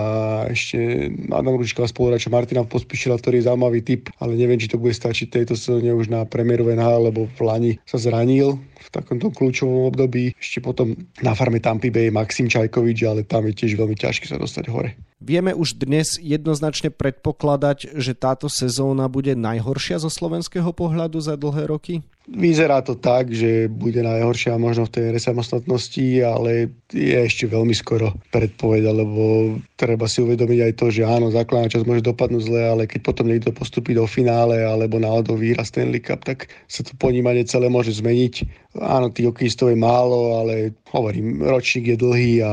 ešte 0.50 1.12
Adam 1.30 1.54
Ružička 1.54 1.86
spoluhráča 1.86 2.34
Martina 2.34 2.66
Pospíšila, 2.66 3.22
ktorý 3.22 3.38
je 3.38 3.46
zaujímavý 3.46 3.80
typ, 3.86 4.10
ale 4.18 4.34
neviem, 4.34 4.58
či 4.58 4.66
to 4.66 4.80
bude 4.80 4.96
stačiť 4.96 5.30
tejto 5.30 5.54
sezóne 5.54 5.94
už 5.94 6.10
na 6.10 6.26
premiéru 6.26 6.66
NHL, 6.66 7.14
lebo 7.14 7.30
v 7.30 7.40
Lani 7.46 7.72
sa 7.86 8.02
zranil 8.02 8.58
v 8.58 8.88
takomto 8.90 9.30
kľúčovom 9.30 9.86
období. 9.92 10.34
Ešte 10.34 10.64
potom 10.64 10.98
na 11.22 11.36
farme 11.36 11.62
Tampa 11.62 11.92
Bay 11.92 12.10
Maxim 12.10 12.50
Čajkovič, 12.50 12.98
ale 13.06 13.22
tam 13.22 13.46
je 13.46 13.54
tiež 13.54 13.78
veľmi 13.78 13.94
ťažké 13.94 14.26
sa 14.26 14.40
dostať 14.40 14.66
hore. 14.72 15.09
Vieme 15.20 15.52
už 15.52 15.76
dnes 15.76 16.16
jednoznačne 16.16 16.88
predpokladať, 16.88 17.92
že 17.92 18.16
táto 18.16 18.48
sezóna 18.48 19.04
bude 19.04 19.36
najhoršia 19.36 20.00
zo 20.00 20.08
slovenského 20.08 20.72
pohľadu 20.72 21.20
za 21.20 21.36
dlhé 21.36 21.68
roky? 21.68 22.00
Vyzerá 22.28 22.84
to 22.84 22.94
tak, 22.94 23.32
že 23.32 23.66
bude 23.66 24.04
najhoršia 24.04 24.60
možno 24.60 24.84
v 24.86 24.92
tej 24.92 25.18
samostatnosti, 25.18 26.04
ale 26.20 26.68
je 26.92 27.16
ešte 27.16 27.48
veľmi 27.48 27.72
skoro 27.72 28.12
predpovedať, 28.30 28.92
lebo 28.92 29.56
treba 29.80 30.04
si 30.04 30.20
uvedomiť 30.20 30.60
aj 30.68 30.72
to, 30.76 30.86
že 30.92 31.08
áno, 31.08 31.32
základná 31.32 31.72
časť 31.72 31.88
môže 31.88 32.04
dopadnúť 32.06 32.46
zle, 32.46 32.62
ale 32.62 32.82
keď 32.86 33.00
potom 33.02 33.26
niekto 33.26 33.50
postupí 33.50 33.96
do 33.96 34.04
finále 34.06 34.62
alebo 34.62 35.02
náhodou 35.02 35.40
výhra 35.40 35.66
Stanley 35.66 35.98
Cup, 35.98 36.22
tak 36.22 36.52
sa 36.70 36.86
to 36.86 36.94
ponímanie 37.00 37.42
celé 37.48 37.72
môže 37.72 37.98
zmeniť. 37.98 38.46
Áno, 38.78 39.10
tých 39.10 39.34
hokejistov 39.34 39.74
je 39.74 39.82
málo, 39.82 40.44
ale 40.44 40.76
hovorím, 40.94 41.42
ročník 41.42 41.96
je 41.96 41.96
dlhý 41.98 42.32
a 42.46 42.52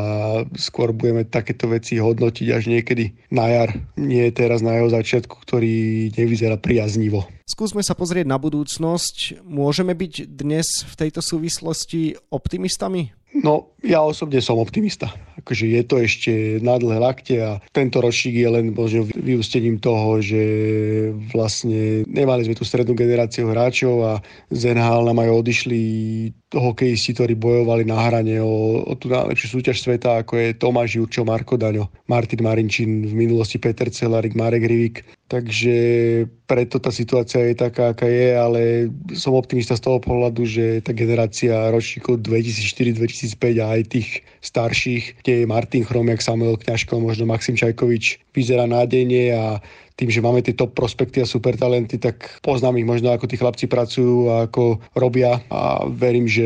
skôr 0.57 0.89
budeme 0.89 1.21
takéto 1.21 1.69
veci 1.69 2.01
hodnotiť 2.01 2.47
až 2.49 2.71
niekedy 2.71 3.13
na 3.29 3.45
jar. 3.51 3.69
Nie 3.93 4.33
teraz 4.33 4.65
na 4.65 4.81
jeho 4.81 4.89
začiatku, 4.89 5.37
ktorý 5.43 6.09
nevyzerá 6.17 6.57
priaznivo. 6.57 7.29
Skúsme 7.47 7.79
sa 7.79 7.95
pozrieť 7.95 8.27
na 8.27 8.35
budúcnosť. 8.35 9.39
Môžeme 9.47 9.95
byť 9.95 10.27
dnes 10.27 10.83
v 10.83 10.93
tejto 10.99 11.23
súvislosti 11.23 12.19
optimistami? 12.27 13.15
No, 13.39 13.71
ja 13.83 14.03
osobne 14.03 14.43
som 14.43 14.59
optimista. 14.59 15.15
Akože 15.39 15.67
je 15.69 15.83
to 15.87 15.95
ešte 16.03 16.31
na 16.59 16.75
dlhé 16.75 16.99
lakte 16.99 17.35
a 17.39 17.63
tento 17.71 18.03
ročník 18.03 18.35
je 18.39 18.49
len 18.51 18.65
možno 18.75 19.07
vyústením 19.15 19.79
toho, 19.79 20.19
že 20.19 20.41
vlastne 21.31 22.03
nemali 22.03 22.47
sme 22.47 22.55
tú 22.59 22.67
strednú 22.67 22.97
generáciu 22.99 23.47
hráčov 23.47 23.95
a 24.03 24.13
z 24.51 24.75
NHL 24.75 25.07
nám 25.07 25.23
aj 25.23 25.29
odišli 25.43 25.81
hokejisti, 26.51 27.15
ktorí 27.15 27.35
bojovali 27.35 27.83
na 27.83 27.99
hrane 27.99 28.39
o, 28.39 28.83
o 28.87 28.93
tú 28.95 29.11
najlepšiu 29.11 29.59
súťaž 29.59 29.83
sveta, 29.83 30.23
ako 30.23 30.33
je 30.35 30.57
Tomáš 30.57 30.99
Jurčo, 30.99 31.27
Marko 31.27 31.59
Daňo, 31.59 31.91
Martin 32.07 32.43
Marinčín, 32.43 33.07
v 33.07 33.13
minulosti 33.13 33.59
Peter 33.59 33.91
Celarik, 33.91 34.35
Marek 34.35 34.63
Rivik. 34.63 35.03
Takže 35.27 35.75
preto 36.47 36.79
tá 36.79 36.95
situácia 36.95 37.43
je 37.43 37.59
taká, 37.59 37.91
aká 37.91 38.07
je, 38.07 38.31
ale 38.31 38.61
som 39.11 39.35
optimista 39.35 39.75
z 39.75 39.83
toho 39.83 39.99
pohľadu, 39.99 40.47
že 40.47 40.79
tá 40.79 40.95
generácia 40.95 41.51
ročníkov 41.75 42.23
2004-2005 42.23 43.35
a 43.59 43.65
aj 43.75 43.81
tých 43.91 44.09
starších, 44.39 45.19
kde 45.21 45.43
je 45.43 45.51
Martin 45.51 45.83
Chromiak, 45.83 46.23
Samuel 46.23 46.55
Kňažko, 46.55 47.03
možno 47.03 47.27
Maxim 47.27 47.59
Čajkovič, 47.59 48.31
vyzerá 48.31 48.63
nádejne 48.63 49.35
a 49.35 49.43
tým, 49.97 50.13
že 50.13 50.21
máme 50.21 50.45
tie 50.45 50.53
top 50.53 50.77
prospekty 50.77 51.25
a 51.25 51.27
super 51.27 51.57
talenty, 51.57 51.97
tak 51.97 52.37
poznám 52.45 52.77
ich 52.77 52.85
možno, 52.85 53.09
ako 53.09 53.25
tí 53.25 53.35
chlapci 53.35 53.65
pracujú 53.65 54.29
a 54.29 54.45
ako 54.45 54.77
robia 54.93 55.41
a 55.49 55.89
verím, 55.89 56.29
že 56.29 56.45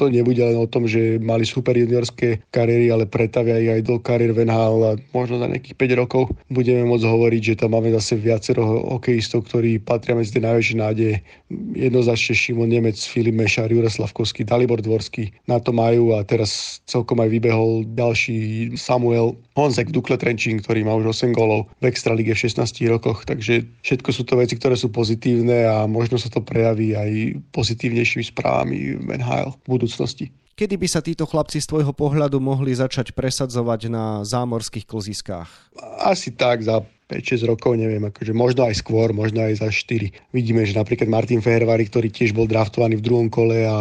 to 0.00 0.08
nebude 0.08 0.40
len 0.40 0.56
o 0.56 0.64
tom, 0.64 0.88
že 0.88 1.20
mali 1.20 1.44
super 1.44 1.76
juniorské 1.76 2.48
kariéry, 2.48 2.88
ale 2.88 3.04
pretavia 3.04 3.60
ich 3.60 3.68
aj 3.68 3.80
do 3.84 4.00
kariér 4.00 4.32
v 4.32 4.48
NHL 4.48 4.76
a 4.88 4.92
možno 5.12 5.36
za 5.36 5.52
nejakých 5.52 5.76
5 5.76 6.00
rokov 6.00 6.32
budeme 6.48 6.88
môcť 6.88 7.04
hovoriť, 7.04 7.42
že 7.44 7.58
tam 7.60 7.76
máme 7.76 7.92
zase 7.92 8.16
viacero 8.16 8.64
hokejistov, 8.96 9.44
ktorí 9.44 9.84
patria 9.84 10.16
medzi 10.16 10.32
tie 10.32 10.42
najväčšie 10.48 10.76
nádeje. 10.80 11.20
Jednoznačne 11.52 12.36
Šimon 12.36 12.68
Nemec, 12.68 13.00
Filip 13.00 13.32
Mešar, 13.32 13.72
Jure 13.72 13.88
Slavkovský, 13.88 14.44
Dalibor 14.44 14.84
Dvorský 14.84 15.32
na 15.48 15.56
to 15.56 15.72
majú 15.72 16.12
a 16.12 16.20
teraz 16.20 16.84
celkom 16.84 17.24
aj 17.24 17.32
vybehol 17.32 17.88
ďalší 17.88 18.72
Samuel 18.76 19.32
Honzek 19.56 19.88
Dukle 19.88 20.20
Trenčín, 20.20 20.60
ktorý 20.60 20.84
má 20.84 20.92
už 21.00 21.16
8 21.16 21.32
golov 21.32 21.72
v 21.80 21.88
Extralíge 21.88 22.36
v 22.36 22.42
16 22.52 22.92
rokoch. 22.92 23.24
Takže 23.24 23.64
všetko 23.80 24.08
sú 24.12 24.22
to 24.28 24.36
veci, 24.36 24.60
ktoré 24.60 24.76
sú 24.76 24.92
pozitívne 24.92 25.64
a 25.64 25.88
možno 25.88 26.20
sa 26.20 26.28
to 26.28 26.44
prejaví 26.44 26.92
aj 26.92 27.40
pozitívnejšími 27.56 28.24
správami 28.28 29.00
v 29.00 29.08
NHL 29.16 29.56
v 29.56 29.66
budúcnosti. 29.66 30.28
Kedy 30.58 30.74
by 30.74 30.88
sa 30.90 30.98
títo 30.98 31.22
chlapci 31.22 31.62
z 31.62 31.70
tvojho 31.70 31.94
pohľadu 31.94 32.42
mohli 32.42 32.74
začať 32.74 33.14
presadzovať 33.14 33.86
na 33.88 34.26
zámorských 34.26 34.90
kloziskách? 34.90 35.46
Asi 36.02 36.34
tak 36.34 36.66
za 36.66 36.82
5-6 37.08 37.48
rokov, 37.48 37.80
neviem, 37.80 38.04
akože 38.04 38.36
možno 38.36 38.68
aj 38.68 38.84
skôr, 38.84 39.16
možno 39.16 39.40
aj 39.48 39.64
za 39.64 39.68
4. 39.72 40.12
Vidíme, 40.36 40.68
že 40.68 40.76
napríklad 40.76 41.08
Martin 41.08 41.40
Fehervary, 41.40 41.88
ktorý 41.88 42.12
tiež 42.12 42.36
bol 42.36 42.44
draftovaný 42.44 43.00
v 43.00 43.06
druhom 43.08 43.28
kole 43.32 43.64
a 43.64 43.76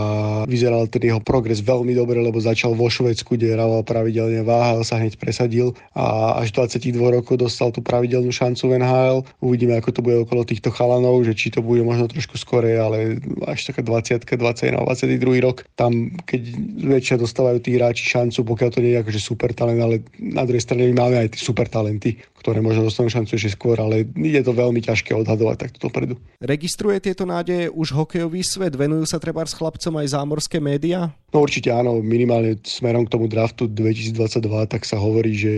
vyzeral 0.48 0.88
ten 0.88 1.04
jeho 1.04 1.20
progres 1.20 1.60
veľmi 1.60 1.92
dobre, 1.92 2.24
lebo 2.24 2.40
začal 2.40 2.72
vo 2.72 2.88
Švedsku, 2.88 3.36
kde 3.36 3.54
hrával 3.60 3.84
pravidelne, 3.84 4.48
váhal 4.48 4.88
sa 4.88 4.96
hneď 4.96 5.20
presadil 5.20 5.76
a 5.92 6.40
až 6.40 6.56
22 6.56 6.96
rokov 6.96 7.36
dostal 7.36 7.76
tú 7.76 7.84
pravidelnú 7.84 8.32
šancu 8.32 8.72
v 8.72 8.80
NHL. 8.80 9.18
Uvidíme, 9.44 9.76
ako 9.76 9.90
to 9.92 10.02
bude 10.02 10.18
okolo 10.24 10.48
týchto 10.48 10.72
chalanov, 10.72 11.28
že 11.28 11.36
či 11.36 11.52
to 11.52 11.60
bude 11.60 11.84
možno 11.84 12.08
trošku 12.08 12.40
skore, 12.40 12.80
ale 12.80 13.20
až 13.44 13.68
taká 13.68 13.84
20 13.84 14.24
21 14.24 14.80
22 14.88 15.44
rok, 15.44 15.68
tam 15.76 16.16
keď 16.24 16.42
väčšia 16.80 17.16
dostávajú 17.20 17.60
tí 17.60 17.76
hráči 17.76 18.08
šancu, 18.08 18.48
pokiaľ 18.48 18.70
to 18.72 18.80
nie 18.80 18.96
je 18.96 19.02
akože 19.04 19.20
super 19.20 19.52
talent, 19.52 19.82
ale 19.84 19.96
na 20.16 20.48
druhej 20.48 20.64
strane 20.64 20.88
máme 20.96 21.28
aj 21.28 21.36
tí 21.36 21.40
super 21.44 21.68
talenty, 21.68 22.16
ktoré 22.40 22.64
možno 22.64 22.88
dostanú 22.88 23.12
šancu 23.18 23.34
ešte 23.36 23.58
skôr, 23.58 23.78
ale 23.82 24.06
je 24.06 24.42
to 24.46 24.54
veľmi 24.54 24.80
ťažké 24.80 25.18
odhadovať 25.18 25.56
takto 25.68 25.90
dopredu. 25.90 26.16
Registruje 26.38 27.02
tieto 27.02 27.26
nádeje 27.26 27.74
už 27.74 27.94
hokejový 27.98 28.46
svet? 28.46 28.78
Venujú 28.78 29.10
sa 29.10 29.18
treba 29.18 29.42
s 29.42 29.58
chlapcom 29.58 29.98
aj 29.98 30.14
zámorské 30.14 30.62
médiá? 30.62 31.10
No 31.34 31.44
určite 31.44 31.74
áno, 31.74 32.00
minimálne 32.00 32.62
smerom 32.62 33.10
k 33.10 33.14
tomu 33.18 33.26
draftu 33.26 33.66
2022, 33.68 34.46
tak 34.70 34.86
sa 34.86 35.02
hovorí, 35.02 35.34
že 35.34 35.54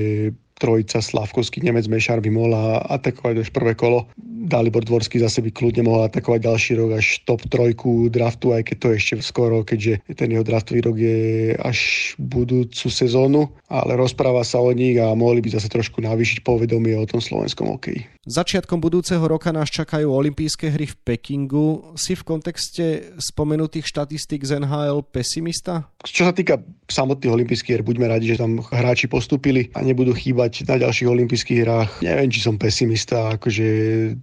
trojica 0.60 1.00
Slavkovský, 1.00 1.64
Nemec, 1.64 1.88
Mešar 1.88 2.20
by 2.20 2.30
mohla 2.30 2.84
atakovať 2.92 3.48
už 3.48 3.50
prvé 3.56 3.74
kolo. 3.74 4.12
Dalibor 4.20 4.84
Dvorský 4.84 5.24
zase 5.24 5.40
by 5.40 5.56
kľudne 5.56 5.88
mohol 5.88 6.12
atakovať 6.12 6.40
ďalší 6.44 6.72
rok 6.76 7.00
až 7.00 7.24
top 7.24 7.42
trojku 7.48 8.12
draftu, 8.12 8.52
aj 8.52 8.68
keď 8.68 8.76
to 8.78 8.88
je 8.92 8.96
ešte 9.00 9.16
skoro, 9.24 9.64
keďže 9.64 10.04
ten 10.20 10.30
jeho 10.36 10.44
draftový 10.44 10.80
rok 10.84 10.98
je 11.00 11.54
až 11.56 11.80
budúcu 12.20 12.88
sezónu, 12.92 13.48
ale 13.72 13.96
rozpráva 13.96 14.44
sa 14.44 14.60
o 14.60 14.72
nich 14.76 15.00
a 15.00 15.16
mohli 15.16 15.40
by 15.40 15.56
zase 15.56 15.72
trošku 15.72 16.04
navýšiť 16.04 16.44
povedomie 16.44 16.98
o 17.00 17.08
tom 17.08 17.24
slovenskom 17.24 17.72
hokeji. 17.72 18.10
Začiatkom 18.30 18.78
budúceho 18.78 19.26
roka 19.26 19.50
nás 19.50 19.74
čakajú 19.74 20.06
olympijské 20.06 20.70
hry 20.70 20.86
v 20.86 20.96
Pekingu. 21.02 21.98
Si 21.98 22.14
v 22.14 22.22
kontexte 22.22 23.18
spomenutých 23.18 23.90
štatistík 23.90 24.46
z 24.46 24.62
NHL 24.62 25.02
pesimista? 25.10 25.90
Čo 26.06 26.30
sa 26.30 26.34
týka 26.38 26.62
samotných 26.86 27.34
olympijských 27.34 27.82
hier, 27.82 27.82
buďme 27.82 28.06
radi, 28.06 28.30
že 28.30 28.38
tam 28.38 28.62
hráči 28.62 29.10
postupili 29.10 29.74
a 29.74 29.82
nebudú 29.82 30.14
chýbať 30.14 30.62
na 30.70 30.78
ďalších 30.78 31.10
olympijských 31.10 31.60
hrách. 31.66 32.06
Neviem, 32.06 32.30
či 32.30 32.46
som 32.46 32.62
pesimista, 32.62 33.34
akože 33.34 33.66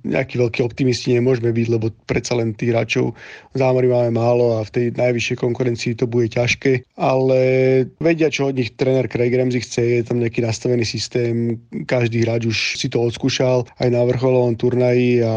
nejaký 0.07 0.39
veľký 0.39 0.63
optimisti 0.63 1.19
nemôžeme 1.19 1.51
byť, 1.51 1.67
lebo 1.67 1.91
predsa 2.07 2.39
len 2.39 2.55
tých 2.55 2.71
hráčov 2.71 3.11
zámory 3.59 3.91
máme 3.91 4.15
málo 4.15 4.57
a 4.59 4.63
v 4.63 4.71
tej 4.71 4.87
najvyššej 4.95 5.37
konkurencii 5.37 5.99
to 5.99 6.07
bude 6.07 6.31
ťažké, 6.31 6.95
ale 6.95 7.39
vedia, 7.99 8.31
čo 8.31 8.49
od 8.51 8.55
nich 8.55 8.79
tréner 8.79 9.11
Craig 9.11 9.35
Ramsey 9.35 9.67
chce, 9.67 9.83
je 9.99 10.07
tam 10.07 10.23
nejaký 10.23 10.47
nastavený 10.47 10.87
systém, 10.87 11.59
každý 11.91 12.23
hráč 12.23 12.47
už 12.47 12.59
si 12.79 12.87
to 12.87 13.03
odskúšal 13.03 13.67
aj 13.83 13.96
na 13.97 14.05
vrcholovom 14.05 14.53
turnaji 14.55 15.25
a 15.25 15.35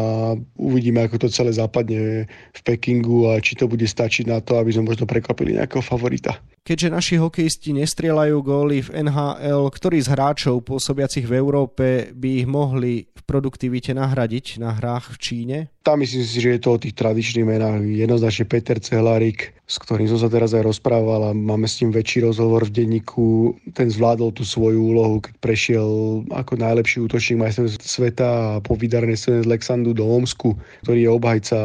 uvidíme, 0.60 1.00
ako 1.08 1.26
to 1.26 1.28
celé 1.32 1.56
zapadne 1.56 2.28
v 2.28 2.60
Pekingu 2.60 3.32
a 3.32 3.40
či 3.40 3.56
to 3.56 3.64
bude 3.64 3.88
stačiť 3.88 4.28
na 4.28 4.44
to, 4.44 4.60
aby 4.60 4.76
sme 4.76 4.92
možno 4.92 5.08
prekvapili 5.08 5.56
nejakého 5.56 5.80
favorita. 5.80 6.36
Keďže 6.60 6.92
naši 6.92 7.14
hokejisti 7.16 7.72
nestrieľajú 7.72 8.36
góly 8.44 8.84
v 8.84 9.08
NHL, 9.08 9.72
ktorý 9.72 9.96
z 10.04 10.12
hráčov 10.12 10.60
pôsobiacich 10.60 11.24
v 11.24 11.40
Európe 11.40 12.12
by 12.12 12.44
ich 12.44 12.48
mohli 12.48 13.08
v 13.08 13.22
produktivite 13.24 13.96
nahradiť 13.96 14.60
na 14.60 14.76
hrách 14.76 15.16
v 15.16 15.20
Číne? 15.20 15.58
Tam 15.80 16.04
myslím 16.04 16.20
si, 16.20 16.44
že 16.44 16.52
je 16.52 16.60
to 16.60 16.76
o 16.76 16.82
tých 16.82 16.92
tradičných 16.92 17.48
menách. 17.48 17.80
Jednoznačne 17.80 18.44
Peter 18.44 18.76
Cehlarik, 18.76 19.56
s 19.64 19.80
ktorým 19.80 20.12
som 20.12 20.20
sa 20.20 20.28
teraz 20.28 20.52
aj 20.52 20.68
rozprával 20.68 21.32
a 21.32 21.36
máme 21.36 21.64
s 21.64 21.80
ním 21.80 21.96
väčší 21.96 22.28
rozhovor 22.28 22.68
v 22.68 22.84
denníku. 22.84 23.56
Ten 23.72 23.88
zvládol 23.88 24.36
tú 24.36 24.44
svoju 24.44 24.92
úlohu, 24.92 25.24
keď 25.24 25.34
prešiel 25.40 25.88
ako 26.28 26.60
najlepší 26.60 27.00
útočník 27.00 27.40
majstrov 27.40 27.72
sveta 27.80 28.28
a 28.28 28.60
po 28.60 28.76
vydarnej 28.76 29.16
z 29.16 29.48
Lexandu 29.48 29.96
do 29.96 30.04
Omsku, 30.04 30.52
ktorý 30.84 31.08
je 31.08 31.10
obhajca 31.10 31.58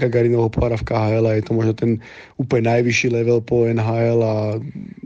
Gagarinovho 0.00 0.48
pohára 0.48 0.80
v 0.80 0.88
KHL 0.88 1.24
a 1.28 1.36
je 1.36 1.44
to 1.44 1.52
možno 1.52 1.76
ten 1.76 1.90
úplne 2.40 2.72
najvyšší 2.72 3.12
level 3.12 3.44
po 3.44 3.68
NHL 3.68 3.97
a 4.00 4.34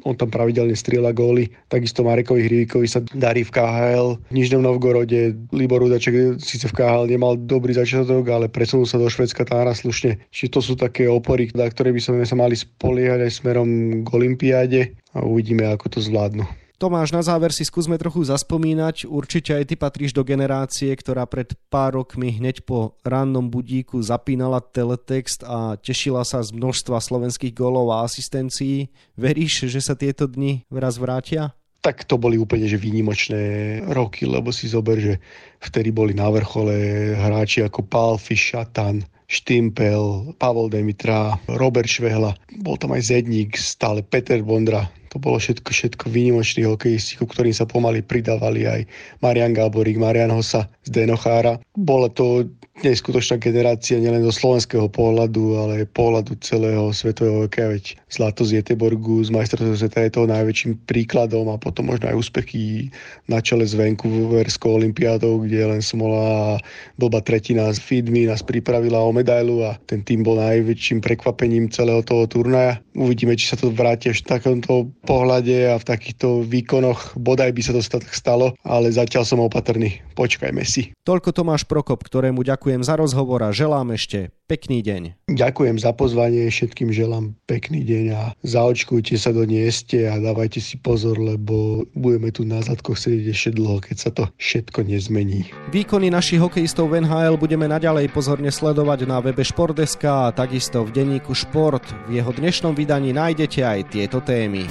on 0.03 0.15
tam 0.19 0.29
pravidelne 0.29 0.77
strieľa 0.77 1.15
góly. 1.15 1.49
Takisto 1.73 2.03
Marekovi 2.03 2.47
Hrivikovi 2.47 2.87
sa 2.87 3.01
darí 3.17 3.47
v 3.47 3.55
KHL. 3.55 4.09
V 4.19 4.33
Nižnom 4.35 4.63
Novgorode 4.63 5.35
Libor 5.55 5.83
Udaček 5.83 6.39
síce 6.43 6.69
v 6.69 6.77
KHL 6.77 7.09
nemal 7.09 7.39
dobrý 7.39 7.73
začiatok, 7.73 8.29
ale 8.29 8.47
presunul 8.53 8.85
sa 8.85 9.01
do 9.01 9.09
Švedska 9.09 9.49
tá 9.49 9.65
slušne. 9.73 10.21
Čiže 10.31 10.53
to 10.53 10.61
sú 10.61 10.75
také 10.77 11.07
opory, 11.09 11.49
na 11.57 11.71
ktoré 11.71 11.95
by 11.95 12.01
sme 12.03 12.27
sa 12.27 12.37
mali 12.37 12.59
spoliehať 12.59 13.25
aj 13.25 13.33
smerom 13.33 13.69
k 14.05 14.09
Olympiáde 14.13 14.81
a 15.17 15.25
uvidíme, 15.25 15.65
ako 15.69 15.97
to 15.97 15.99
zvládnu. 16.01 16.62
Tomáš, 16.83 17.15
na 17.15 17.23
záver 17.23 17.55
si 17.55 17.63
skúsme 17.63 17.95
trochu 17.95 18.27
zaspomínať. 18.27 19.07
Určite 19.07 19.55
aj 19.55 19.71
ty 19.71 19.75
patríš 19.79 20.11
do 20.11 20.27
generácie, 20.27 20.91
ktorá 20.91 21.31
pred 21.31 21.55
pár 21.71 21.95
rokmi 21.95 22.35
hneď 22.35 22.67
po 22.67 22.99
rannom 23.07 23.47
budíku 23.47 24.03
zapínala 24.03 24.59
teletext 24.59 25.47
a 25.47 25.79
tešila 25.79 26.27
sa 26.27 26.43
z 26.43 26.51
množstva 26.51 26.99
slovenských 26.99 27.55
golov 27.55 27.95
a 27.95 28.03
asistencií. 28.03 28.91
Veríš, 29.15 29.71
že 29.71 29.79
sa 29.79 29.95
tieto 29.95 30.27
dni 30.27 30.67
raz 30.75 30.99
vrátia? 30.99 31.55
tak 31.83 32.07
to 32.07 32.15
boli 32.15 32.39
úplne 32.39 32.71
že 32.71 32.79
výnimočné 32.79 33.43
roky, 33.91 34.23
lebo 34.23 34.55
si 34.55 34.71
zober, 34.71 35.03
že 35.03 35.15
vtedy 35.59 35.91
boli 35.91 36.15
na 36.15 36.31
vrchole 36.31 36.75
hráči 37.19 37.67
ako 37.67 37.83
Palfi, 37.83 38.39
Šatan, 38.39 39.03
Štimpel, 39.27 40.31
Pavol 40.39 40.71
Demitra, 40.71 41.35
Robert 41.51 41.91
Švehla, 41.91 42.39
bol 42.63 42.79
tam 42.79 42.95
aj 42.95 43.11
Zedník, 43.11 43.59
stále 43.59 44.07
Peter 44.07 44.39
Bondra, 44.47 44.87
to 45.13 45.21
bolo 45.21 45.37
všetko, 45.37 45.69
všetko 45.69 46.05
výnimoční 46.09 46.65
hokejisti, 46.65 47.21
ku 47.21 47.29
ktorým 47.29 47.53
sa 47.53 47.69
pomaly 47.69 48.01
pridávali 48.01 48.65
aj 48.65 48.81
Marian 49.21 49.53
Gáborík, 49.53 50.01
Marian 50.01 50.33
Hosa 50.33 50.73
Denochára. 50.91 51.63
Bolo 51.79 52.11
to 52.11 52.51
neskutočná 52.81 53.37
generácia 53.37 54.01
nielen 54.01 54.25
zo 54.27 54.33
slovenského 54.33 54.89
pohľadu, 54.89 55.61
ale 55.61 55.73
aj 55.85 55.93
pohľadu 55.93 56.33
celého 56.41 56.89
svetového 56.91 57.47
hokeja, 57.47 57.69
veď 57.69 57.85
zlato 58.09 58.43
z 58.49 58.65
Jeteborgu, 58.65 59.21
z 59.23 59.31
majstrovstva 59.31 59.77
sveta 59.77 59.99
je 60.09 60.15
toho 60.17 60.27
najväčším 60.27 60.89
príkladom 60.89 61.53
a 61.53 61.61
potom 61.61 61.93
možno 61.93 62.09
aj 62.09 62.17
úspechy 62.17 62.89
na 63.29 63.45
čele 63.45 63.69
s 63.69 63.77
Vancouverskou 63.77 64.81
olimpiádou, 64.81 65.45
kde 65.45 65.69
len 65.69 65.81
Smola 65.85 66.59
blba 66.97 67.21
tretina 67.21 67.69
z 67.71 67.79
Fidmi 67.79 68.25
nás 68.25 68.41
pripravila 68.41 68.99
o 68.99 69.13
medailu 69.13 69.63
a 69.69 69.77
ten 69.85 70.01
tým 70.01 70.25
bol 70.25 70.41
najväčším 70.41 71.05
prekvapením 71.05 71.69
celého 71.69 72.01
toho 72.03 72.25
turnaja. 72.25 72.81
Uvidíme, 72.97 73.37
či 73.37 73.53
sa 73.53 73.61
to 73.61 73.69
vráti 73.69 74.09
v 74.11 74.25
takomto 74.25 74.89
pohľade 75.05 75.71
a 75.71 75.77
v 75.77 75.85
takýchto 75.85 76.49
výkonoch. 76.49 77.21
Bodaj 77.21 77.53
by 77.53 77.63
sa 77.63 77.73
to 77.77 77.85
stalo, 78.11 78.57
ale 78.65 78.89
zatiaľ 78.89 79.29
som 79.29 79.45
opatrný. 79.45 80.01
Počkajme 80.17 80.65
si. 80.65 80.72
Toľko 81.03 81.31
Tomáš 81.35 81.69
Prokop, 81.69 82.01
ktorému 82.01 82.41
ďakujem 82.47 82.81
za 82.81 82.97
rozhovor 82.97 83.43
a 83.45 83.51
želám 83.51 83.93
ešte 83.93 84.33
pekný 84.49 84.85
deň. 84.85 85.03
Ďakujem 85.33 85.77
za 85.81 85.97
pozvanie, 85.97 86.49
všetkým 86.53 86.93
želám 86.93 87.33
pekný 87.49 87.85
deň 87.85 88.05
a 88.13 88.23
zaočkujte 88.45 89.17
sa 89.17 89.33
do 89.33 89.49
nieste 89.49 90.09
a 90.09 90.21
dávajte 90.21 90.61
si 90.61 90.77
pozor, 90.77 91.17
lebo 91.17 91.89
budeme 91.97 92.29
tu 92.33 92.45
na 92.45 92.61
zadkoch 92.61 93.01
sedieť 93.01 93.27
ešte 93.33 93.51
dlho, 93.57 93.81
keď 93.81 93.97
sa 93.97 94.11
to 94.13 94.29
všetko 94.37 94.85
nezmení. 94.85 95.49
Výkony 95.73 96.13
našich 96.13 96.41
hokejistov 96.41 96.93
v 96.93 97.05
NHL 97.05 97.41
budeme 97.41 97.65
naďalej 97.69 98.13
pozorne 98.13 98.53
sledovať 98.53 99.09
na 99.09 99.25
webe 99.25 99.41
Športdeska 99.41 100.29
a 100.29 100.35
takisto 100.37 100.85
v 100.85 100.93
denníku 100.93 101.33
Šport. 101.33 101.85
V 102.07 102.21
jeho 102.21 102.31
dnešnom 102.31 102.77
vydaní 102.77 103.17
nájdete 103.17 103.61
aj 103.65 103.81
tieto 103.89 104.21
témy. 104.21 104.69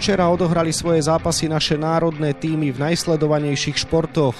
Včera 0.00 0.32
odohrali 0.32 0.72
svoje 0.72 1.04
zápasy 1.04 1.44
naše 1.44 1.76
národné 1.76 2.32
týmy 2.32 2.72
v 2.72 2.88
najsledovanejších 2.88 3.84
športoch. 3.84 4.32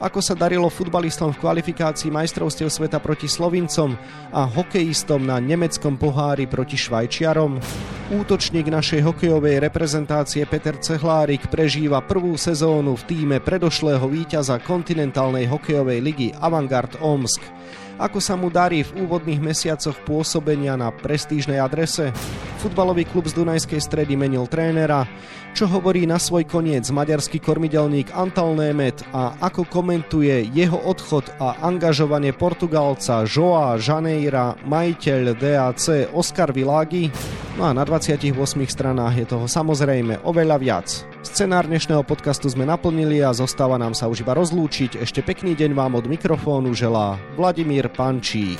Ako 0.00 0.24
sa 0.24 0.32
darilo 0.32 0.72
futbalistom 0.72 1.36
v 1.36 1.40
kvalifikácii 1.44 2.08
majstrovstiev 2.08 2.72
sveta 2.72 2.96
proti 2.96 3.28
Slovincom 3.28 3.92
a 4.32 4.48
hokejistom 4.48 5.20
na 5.20 5.36
nemeckom 5.36 6.00
pohári 6.00 6.48
proti 6.48 6.80
Švajčiarom. 6.80 7.60
Útočník 8.08 8.72
našej 8.72 9.04
hokejovej 9.04 9.60
reprezentácie 9.60 10.48
Peter 10.48 10.80
Cehlárik 10.80 11.44
prežíva 11.52 12.00
prvú 12.00 12.32
sezónu 12.40 12.96
v 12.96 13.04
týme 13.04 13.36
predošlého 13.44 14.08
víťaza 14.08 14.64
kontinentálnej 14.64 15.44
hokejovej 15.44 16.00
ligy 16.00 16.28
Avangard 16.40 16.96
Omsk. 17.04 17.61
Ako 18.00 18.18
sa 18.20 18.38
mu 18.38 18.48
darí 18.48 18.80
v 18.80 19.04
úvodných 19.04 19.42
mesiacoch 19.42 19.98
pôsobenia 20.08 20.76
na 20.80 20.88
prestížnej 20.88 21.60
adrese? 21.60 22.08
Futbalový 22.64 23.04
klub 23.04 23.28
z 23.28 23.36
Dunajskej 23.36 23.80
stredy 23.82 24.14
menil 24.16 24.48
trénera. 24.48 25.04
Čo 25.52 25.68
hovorí 25.68 26.08
na 26.08 26.16
svoj 26.16 26.48
koniec 26.48 26.88
maďarský 26.88 27.36
kormidelník 27.36 28.08
Antal 28.16 28.56
Nemet 28.56 29.04
a 29.12 29.36
ako 29.36 29.68
komentuje 29.68 30.48
jeho 30.48 30.80
odchod 30.80 31.28
a 31.36 31.60
angažovanie 31.60 32.32
Portugalca 32.32 33.28
Joa 33.28 33.76
Janeira, 33.76 34.56
majiteľ 34.64 35.36
DAC 35.36 36.08
Oscar 36.16 36.56
Vilagi? 36.56 37.12
No 37.60 37.68
a 37.68 37.76
na 37.76 37.84
28 37.84 38.32
stranách 38.64 39.14
je 39.20 39.26
toho 39.28 39.44
samozrejme 39.44 40.24
oveľa 40.24 40.56
viac. 40.56 40.88
Scenár 41.20 41.68
dnešného 41.68 42.00
podcastu 42.00 42.48
sme 42.48 42.64
naplnili 42.64 43.20
a 43.20 43.36
zostáva 43.36 43.76
nám 43.76 43.92
sa 43.92 44.08
už 44.08 44.24
iba 44.24 44.32
rozlúčiť. 44.32 45.04
Ešte 45.04 45.20
pekný 45.20 45.52
deň 45.52 45.76
vám 45.76 46.00
od 46.00 46.08
mikrofónu 46.08 46.72
želá 46.72 47.20
Vladimír 47.36 47.92
Pančík. 47.92 48.56